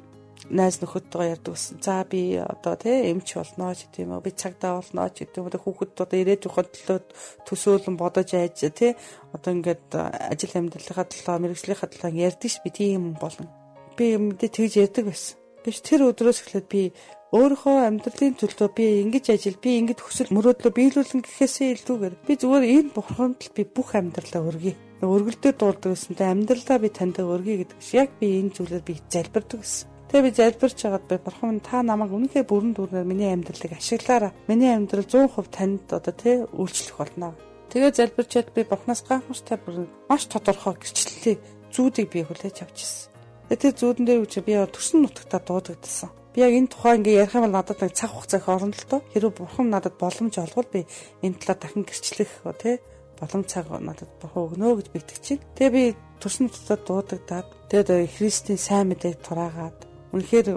[0.51, 1.79] найз нөхөдтэйгээ ярьдаг гэсэн.
[1.83, 5.61] За би одоо тий эмч болно ч гэдэм үү би цагдаа болно ч гэдэм үү
[5.63, 6.99] хүүхэд одоо ирээд явахад төлөө
[7.47, 8.93] төсөөлөн бодож айж тий
[9.31, 13.47] одоо ингээд ажил амьдралынхаа төлөө мэрэгжлийнхаа төлөө ярьдаг ш би тийм болно.
[13.95, 15.39] Би мэдээ тэгж ярьдаг байсан.
[15.63, 16.83] Биш тэр өдрөөс эхлээд би
[17.33, 22.65] өөрийнхөө амьдралын төлөө би ингэж ажил би ингэж хүсэл мөрөөдлөө биелүүлэн гэхээсээ илүүгээр би зүгээр
[22.77, 24.77] энэ бурханд л би бүх амьдралаа өргөе.
[25.01, 29.65] Өргөлдөө дуулдаг гэсэнтэй амьдралаа би танд өргөе гэдэг шиг яг би энэ зүйлээр би залбирдаг
[29.65, 29.89] гэсэн.
[30.13, 34.37] Тэгээ би залбирч хагаад би бурхан та намайг үнэхээр бүрэн дүүрнээр миний амьдралыг ашиглаараа.
[34.45, 37.33] Миний амьдрал 100% танд одоо тий үйлчлэх болно.
[37.73, 41.41] Тэгээ залбирчаад би бурхнаас гайхамштай бүр маш тодорхой гэрчлэлийг
[41.73, 43.09] зүүдийг би хүлээж авчихсан.
[43.49, 46.13] Тэгээ тэр зүүдэн дээр үчи би төрсөн нутагтаа дуудагдсан.
[46.33, 49.01] Би яг энэ тухай ингээ ярих юм бол надад нэг цаг хугацаах орно л доо.
[49.13, 50.89] Хэрвээ бурхан надад боломж олгол би
[51.21, 52.81] энэ талаар дахин гэрчлэх тий
[53.21, 55.45] боломж цаг надад бурхан өгнө гэж битгч чинь.
[55.57, 55.85] Тэгээ би
[56.25, 59.79] төрсөн нутагтаа дуудагдаад тэгээд Христийн сайн мэдээг тураагаад
[60.17, 60.49] үнэхээр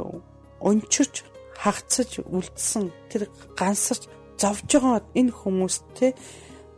[0.64, 1.16] өнчирч
[1.60, 3.28] хагцаж үлдсэн тэр
[3.60, 4.08] гансарч
[4.40, 6.16] зовж байгаа энэ хүмүүс те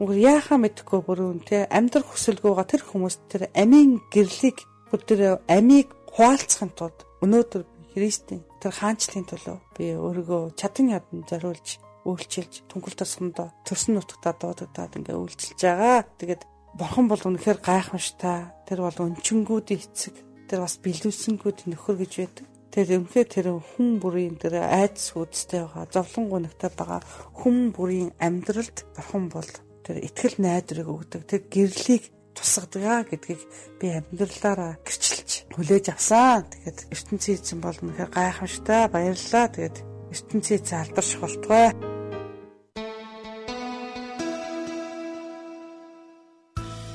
[0.01, 4.61] үгээр яахаа мэдэхгүй бүрэн те амьдрах хүсэлгүйгаа тэр хүмүүс тэр амийн гэрлийг
[4.93, 7.65] бүр тэр амийг хуваалцахын тулд өнөөдөр
[7.97, 14.95] Христийн тэр хаанчлалын төлөө би өөрийгөө чадан ядан зориулж үйлчилж түнхэл тосгондоо төрсөн нутагтаа дуудагдаад
[14.95, 16.07] ингээ үйлчилж байгаа.
[16.15, 16.43] Тэгээд
[16.79, 18.39] бурхан бол үнэхээр гайхамштай.
[18.63, 20.15] Тэр бол өнчингүүдийн эцэг.
[20.47, 22.47] Тэр бас бэлдүүлсэнгүүд нөхөр гэж байдаг.
[22.71, 27.01] Тэр үнэхээр тэр хүн бүрийн тэр айдас хүчтэй байгаа, зовлон гунагтай байгаа
[27.35, 29.51] хүн бүрийн амьдралд бурхан бол
[29.83, 31.21] тэр итгэл найдрыг өгдөг.
[31.27, 32.03] Тэр гэрлийг
[32.37, 33.41] тусгадаг гэдгийг
[33.81, 35.26] би амьдралаараа гэрчилж
[35.57, 36.45] хүлээж авсан.
[36.53, 39.45] Тэгээд ертөнцийн эзэн бол үнэхээр гайхамштай баярлалаа.
[39.49, 39.77] Тэгээд
[40.13, 41.73] ертөнцийн эзэн алдарш болтугай.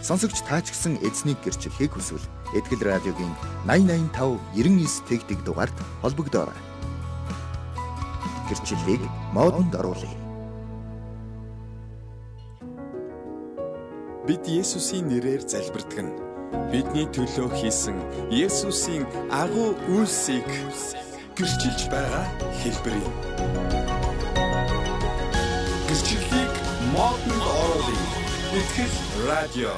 [0.06, 3.34] Сонсогч таач гисэн эзнийг гэрчлэхийг хүсвэл Этгэл радиогийн
[3.66, 6.58] 8085 99 тэгтэг дугаард холбогдоорой.
[8.46, 9.02] Гэрчлэлийг
[9.34, 10.10] модонд оруулъя.
[14.26, 16.21] Бид Есүсийн нэрээр залбирдаг нь
[16.72, 17.96] бидний төлөө хийсэн
[18.30, 19.04] Есүсийн
[19.42, 20.48] агуу үйлсийг
[21.36, 22.24] гэрчилж байгаа
[22.60, 23.14] хэлбэр юм.
[25.88, 26.52] Гэрчлэлийг
[26.94, 28.06] модонд оруулъя.
[28.58, 28.94] Итгэл
[29.28, 29.74] радио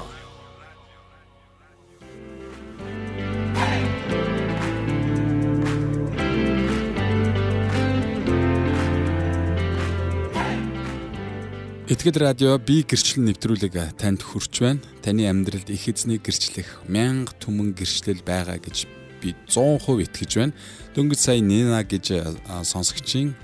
[11.84, 14.80] Итгэл радио би гэрчлэл нэвтрүүлэг танд хүрч байна.
[15.04, 18.88] Таны амьдралд их эзний гэрчлэх мянга түмэн гэрчлэл байгаа гэж
[19.20, 20.56] би 100% итгэж байна.
[20.96, 22.32] Дөнгөж сая Нина гэж
[22.64, 23.36] сонсогчийн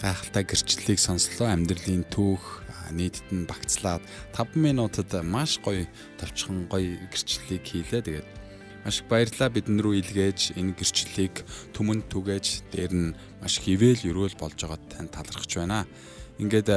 [0.00, 1.52] гайхалтай гэрчлэлийг сонслоо.
[1.52, 2.64] Амьдралын түүх
[2.96, 4.00] нийтэд нь багцлаад
[4.32, 5.84] 5 минутад маш гоё
[6.16, 8.08] товчхон гоё гэрчлэлийг хийлээ.
[8.08, 8.28] Тэгээд
[8.88, 11.44] маш их баярлалаа бидэн рүү илгээж энэ гэрчлэлийг
[11.76, 13.12] түмэнд түгээж дээр нь
[13.44, 15.84] маш их ивэл өрөөл болж байгаад тань талархаж байна.
[16.40, 16.72] Ингээд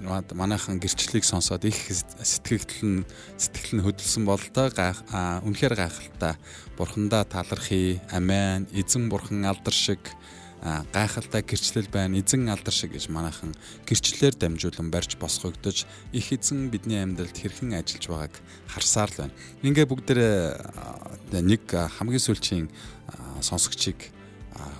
[0.00, 1.78] манайхан гэрчлэлийг сонсоод их
[2.22, 4.70] сэтгэгдэл нь сэтгэл нь хөдөлсөн бол та
[5.42, 6.34] үнэхээр гайхалтай
[6.78, 9.98] бурхандаа талархъя амен эзэн бурхан алдар шиг
[10.62, 13.54] гайхалтай гэрчлэл байна эзэн алдар шиг гэж манайхан
[13.86, 18.34] гэрчлэлээр дамжуулан барьж босгогдож их эзэн бидний амьдралд хэрхэн ажиллаж байгааг
[18.66, 19.34] харсаар л байна.
[19.62, 22.66] Ингээ бүгдээ нэг хамгийн сүүлчийн
[23.42, 24.10] сонсогчийг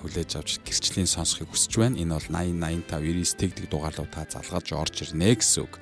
[0.03, 1.99] хүлээж авч гэрчлийн сонсохыг хүсэж байна.
[1.99, 5.79] Энэ бол 80 85 99 тэгдэг дугаарлуу та залгаж орж ирнэ гэсэн үг.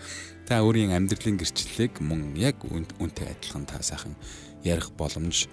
[0.46, 4.14] Та өөрийн амьдралын гэрчлэлийг мөн яг үнтэй адилхан та сайхан
[4.62, 5.48] ярих боломж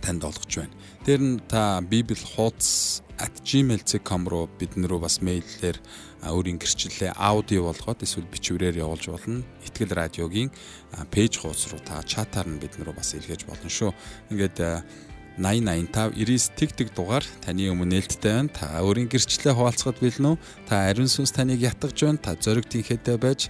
[0.00, 0.74] танд олгож байна.
[1.06, 5.78] Тэр нь та bibl хуудас @gmail.com руу бидэн рүү бас мэйлээр
[6.26, 9.46] өөрийн гэрчлэлээ аудио болгоод эсвэл бичвэрээр явуулж болно.
[9.66, 10.50] Итгэл радиогийн
[11.12, 13.90] пэйж хуудас руу та чатаар нь бидэн рүү бас илгээж болно шүү.
[14.34, 14.58] Ингээд
[15.38, 18.52] 8085 99 тэг тэг дугаар таны өмнө нээлттэй байна.
[18.52, 20.36] Та өөрийн гэрчлэлээ хуваалцахад бэлэн үү?
[20.68, 22.20] Та ариун сүнс таныг ятгах байна.
[22.20, 23.48] Та зориг тэнхээтэй байж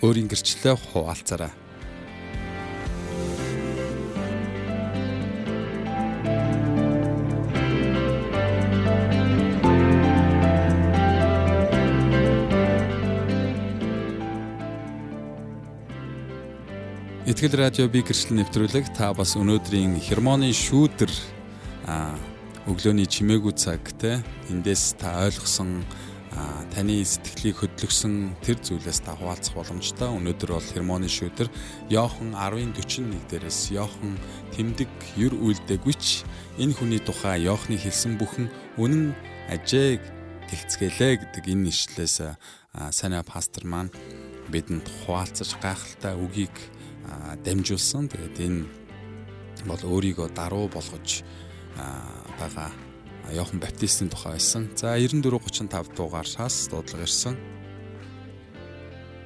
[0.00, 1.65] өөрийн гэрчлэлээ хуваалцаарай.
[17.36, 21.12] Итгэл радио би гэрчлэл нэвтрүүлэг та бас өнөөдрийн хермоны шүүдэр
[22.64, 25.84] өглөөний чимээгүй цаг те эндээс та ойлгосон
[26.72, 30.16] таны сэтгэлийг хөдлөсөн тэр зүйлээс та хуваалцах боломжтой.
[30.16, 31.52] Өнөөдөр бол хермоны шүүдэр
[31.92, 34.16] Йохан 10:41 дээрээс Йохан
[34.56, 34.88] тэмдэг
[35.20, 36.24] юр үйлдэгвч
[36.56, 38.48] энэ хүний тухай Йохны хэлсэн бүхэн
[38.80, 39.12] үнэн
[39.52, 40.00] ажээ
[40.48, 42.32] гэлцгээлээ гэдэг энэ ишлээс
[42.96, 43.92] санаа пастор маань
[44.48, 46.56] бидэнд хуваалцаж гайхалтай үгийг
[47.44, 48.08] дамжуулсан.
[48.08, 48.64] Тэгээд энэ
[49.66, 51.22] бол өөрийгөө даруу болгож
[52.38, 52.70] байгаа
[53.32, 54.70] Йохан Баптистийн тухай байсан.
[54.76, 57.34] За 9435 дугаараас дуудлага ирсэн.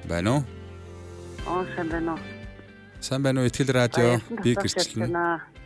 [0.09, 0.43] Байна уу?
[1.45, 2.19] Аа сайн байна уу?
[2.99, 3.47] Сайн байна уу?
[3.47, 5.13] Итгэл радио би гэрчлэн.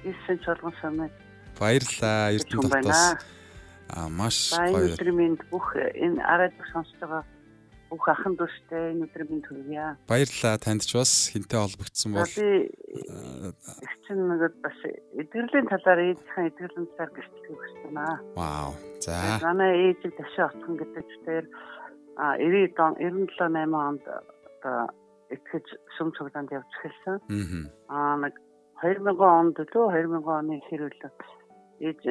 [0.03, 1.11] Ирсэн чуулган самыг.
[1.59, 2.35] Баярлалаа.
[2.35, 3.03] Эрдэнэ дотоос
[3.87, 4.91] а маш гоё.
[4.91, 7.23] Өдөр минь бүх энэ арайд сонсож байгаа
[7.89, 9.97] бүх ахын дүүстэй энэ өдөр минь төргийа.
[10.09, 12.71] Баярлалаа танд ч бас хинтээ холбогдсон бол би
[14.05, 14.79] чинь нэг бас
[15.21, 18.15] эдгэрлийн талаар ээжийн эдгэрлийн талаар гэрчлэх гэсэн аа.
[18.37, 18.71] Вау.
[19.01, 19.37] За.
[19.45, 21.45] Манай ээжийг ташаа отхон гэдэг дээр
[22.17, 24.77] а 90 он 97 8 онд одоо
[25.29, 25.65] итгэж
[25.97, 27.17] сүм цуглаанд явж эхэлсэн.
[27.89, 28.33] Аа нэг
[28.81, 30.99] 2000 онд лөө 2000 оны ихэр үл
[31.81, 32.01] ээж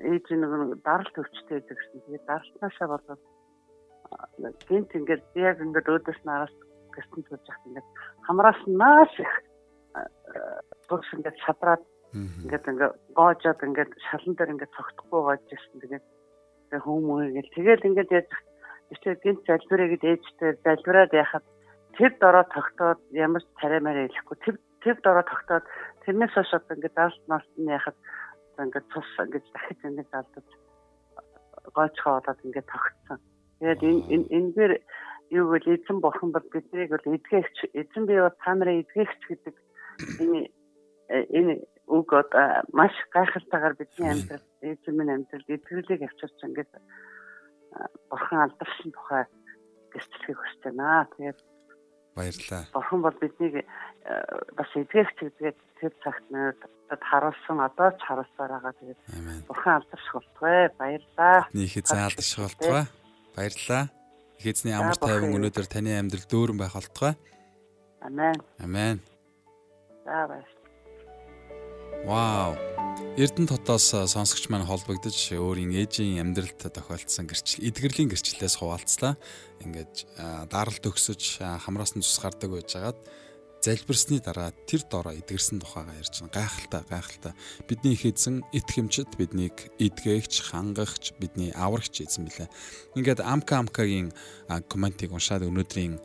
[0.00, 1.98] ээж нэг даралт өвчтэй гэсэн.
[2.04, 3.22] Тэгээд даралтнаашаа болоод
[4.68, 6.54] гинт ингээд яг ингээд өөдөөс нараас
[6.94, 7.88] гэртэн тулж яхад ингээд
[8.26, 9.32] хамраас нааш их
[10.88, 11.82] дурс ингээд шадраад
[12.14, 15.78] ингээд ингээд гоожоод ингээд шалан дээр ингээд цогтхгүй гоож ирсэн.
[15.80, 16.06] Тэгээд
[16.70, 18.30] тэгээ хүмүүе гэл тэгэл ингээд яаж
[18.90, 21.44] ихтэй гинт залбираа гэд ээжтэй залбираад яхад
[21.94, 25.64] тэр дороо тогтоод ямар ч тариамаар хэлэхгүй тэр тэр дороо тогтоод
[26.02, 27.96] тэрнээс хойш одоо ингээд даалт налт нь яхад
[28.58, 30.48] ингээд цус ингээд дахиж ингээд алдаж
[31.74, 33.18] гойчхоо болоод ингээд тогтсон.
[33.60, 34.72] Тэгээд энэ энэ дээр
[35.30, 39.56] юу гэвэл эзэн бурхан бол биднийг бол эдгээгч эзэн бие бол та нарын эдгээгч гэдэг
[40.24, 40.48] энэ
[41.38, 41.52] энэ
[41.86, 46.72] үг одоо маш гайхалтайгаар бидний амьдрал эзэн минь амьдрал эдгэрлийг авчирч ингээд
[48.10, 49.24] бурхан алдарсан тухай
[49.92, 51.06] гэрчлэхийг хүсэж байна.
[51.14, 51.38] Тэгээд
[52.16, 52.64] баярлалаа.
[52.74, 53.54] Бурхан бол биднийг
[54.56, 58.74] бас эдгээгч гэдгээд тэр цагт надад харуулсан одоо ч харуулсаар байгаа.
[58.78, 59.00] Тэгээд
[59.46, 60.68] бурхан алдарших болтугай.
[60.78, 61.38] Баярлалаа.
[61.54, 62.86] Нийхэд заалдарших болтугай.
[63.36, 63.90] Баярлалаа.
[64.38, 67.14] Их эзний амар тайван өнөөдөр таны амьдрал дөөрөн байх болтугай.
[68.00, 68.40] Амен.
[68.58, 69.00] Амен.
[70.04, 70.60] За баярлалаа.
[72.08, 72.56] Вау.
[73.20, 79.20] Эрдэнэ дотоос сонсогч маань холбогдож өөрийн ээжийн амьдралд тохиолдсон гэрчил эдгэрлийн гэрчлэлээс хуваалцлаа.
[79.60, 80.08] Ингээд
[80.48, 82.96] даралт өгсөж хамраас нь цус гардаг байжгаад
[83.60, 86.32] залбирсны дараа тэр дороо эдгэрсэн тухайгаа ярьж байна.
[86.32, 87.32] Гайхалтай, гайхалтай.
[87.68, 92.48] Бидний их эзэн итгэмжид биднийг эдгээгч, хангагч, бидний аврагч эзэн билээ.
[92.96, 94.12] Ингээд Амка Амкагийн
[94.68, 96.00] комментиг уншаад өнөөдрийн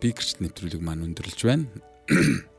[0.00, 1.66] би гэрчил нэвтрүүлэг маань өндөрлж байна.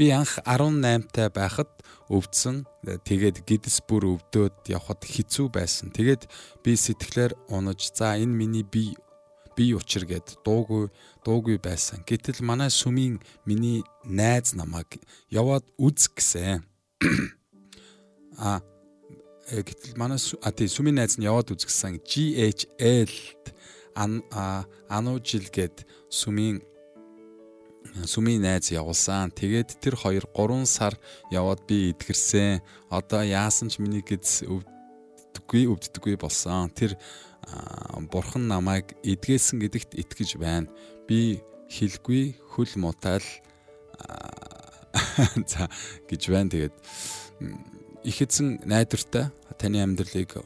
[0.00, 1.68] Би анх 18 таа байхад
[2.08, 2.64] өвдсөн.
[3.04, 5.92] Тэгээд гидс бүр өвдөөд явхад хэцүү байсан.
[5.92, 6.24] Тэгээд
[6.64, 8.96] би сэтгэлээр унаж за энэ миний би
[9.60, 10.88] бие учир гэд дуугүй
[11.20, 12.00] дуугүй байсан.
[12.08, 14.96] Гэтэл манай сүмийн миний найз намайг
[15.28, 16.64] яваад үз гэсэн.
[18.40, 18.64] а
[19.52, 23.44] гэтэл манай а тий сүмийн найз нь яваад үзгсэн GHL-д
[24.00, 24.24] ан
[24.88, 26.64] ануужил гэд сүмийн
[28.08, 29.28] сүмийн найз явуулсан.
[29.36, 30.96] Тэгээд тэр хоёр 3 сар
[31.28, 32.64] яваад би идгэрсэн.
[32.88, 36.72] Одоо яасан ч миний гэз өвддөггүй өвддөггүй болсон.
[36.72, 36.96] Тэр
[38.10, 40.70] бурхан намайг эдгээсэн гэдэгт итгэж байна.
[41.06, 43.24] Би хэлгүй хөл мутайл
[45.50, 45.70] за
[46.10, 46.50] гэж байна.
[46.50, 46.74] Тэгээд
[48.04, 50.40] их эзэн найдвартай таны амьдралыг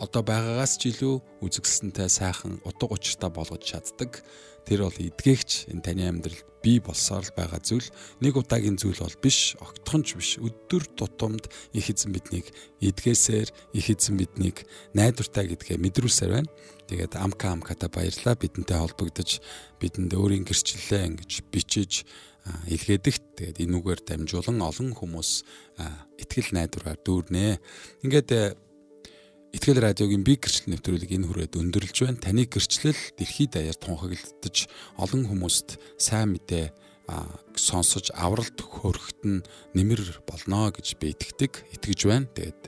[0.00, 4.24] одоо байгаагаас ч илүү үзэгсэнтэй сайхан утга учиртай болгож чаддаг.
[4.64, 7.88] Тэр бол эдгээгч энэ таны амьдралд бий болсоор л байгаа зүйл
[8.20, 14.20] нэг удаагийн зүйл бол биш огтхонч биш өдөр тутамд их эзэн биднийг эдгээсээр их эзэн
[14.20, 16.52] биднийг найдвартай гэдгээ мэдрүүлсээр байна.
[16.88, 19.40] Тэгээд амка амката баярлаа бидэнтэй холбогдож
[19.80, 22.04] бидэнд өөрийн гэрчлэлээ ингэж бичиж
[22.68, 25.30] илгээдэгт тэгээд энүүгээр дамжуулан олон хүмүүс
[26.20, 27.60] итгэл найдвараар дүүрнэ.
[28.04, 28.28] Ингээд
[29.50, 32.22] Итгэл радиогийн би гэрчлэл нэвтрүүлэг энэ хүрээд өндөрлж байна.
[32.22, 36.70] Таны гэрчлэл дэлхийд даяар тунхаглагдаж олон хүмүүст сайн мэдээ
[37.58, 39.42] сонсож авралт хөрөхт нь
[39.74, 42.30] нэмэр болно гэж би итгэдэг, итгэж байна.
[42.30, 42.62] Тэгээд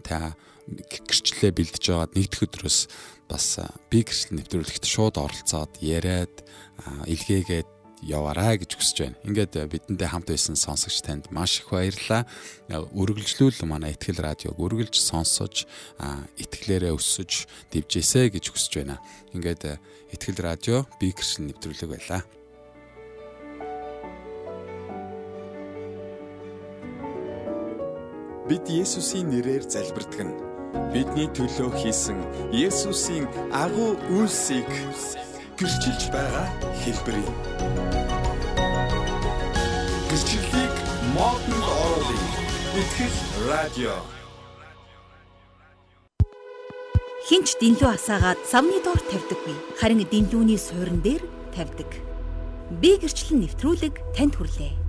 [0.00, 0.32] та
[0.66, 2.78] гэрчлэлээ бэлдэж байгаад нэгдэх өдрөөс
[3.28, 3.60] бас
[3.92, 6.32] би гэрчлэл нэвтрүүлэгт шууд оролцоод яриад
[7.04, 9.16] илгээгээд яваарай гэж хүсэж байна.
[9.24, 12.28] Ингээд э, бидэндээ хамт байсан сонсогч танд маш их баярлалаа.
[12.68, 15.64] Үргэлжлүүл манай ихтгэл радиог үргэлж сонсож,
[16.36, 19.00] итгэлээрээ өсөж дивжээсэ гэж хүсэж байна.
[19.32, 19.80] Ингээд
[20.12, 22.22] ихтгэл радио би гэршин нэвтрүүлэг байлаа.
[28.46, 30.34] Бид Есүсийн нэрээр залбирдаг нь
[30.94, 32.18] бидний төлөө хийсэн
[32.54, 34.70] Есүсийн агуу үйлсийг
[35.56, 36.46] гэрчилж байгаа
[36.84, 37.36] хэлбэр юм.
[40.10, 40.74] Гэрчлэлийг
[41.16, 42.24] модон оруулах
[42.80, 43.16] итгэл
[43.48, 43.96] радио.
[47.26, 49.56] Хинч дэнлүү асаагаад самны доор тавьдаггүй.
[49.80, 51.24] Харин дэнлүүний суурин дээр
[51.56, 51.88] тавьдаг.
[52.80, 54.85] Би гэрчлэн нэвтрүүлэг танд хүрлээ.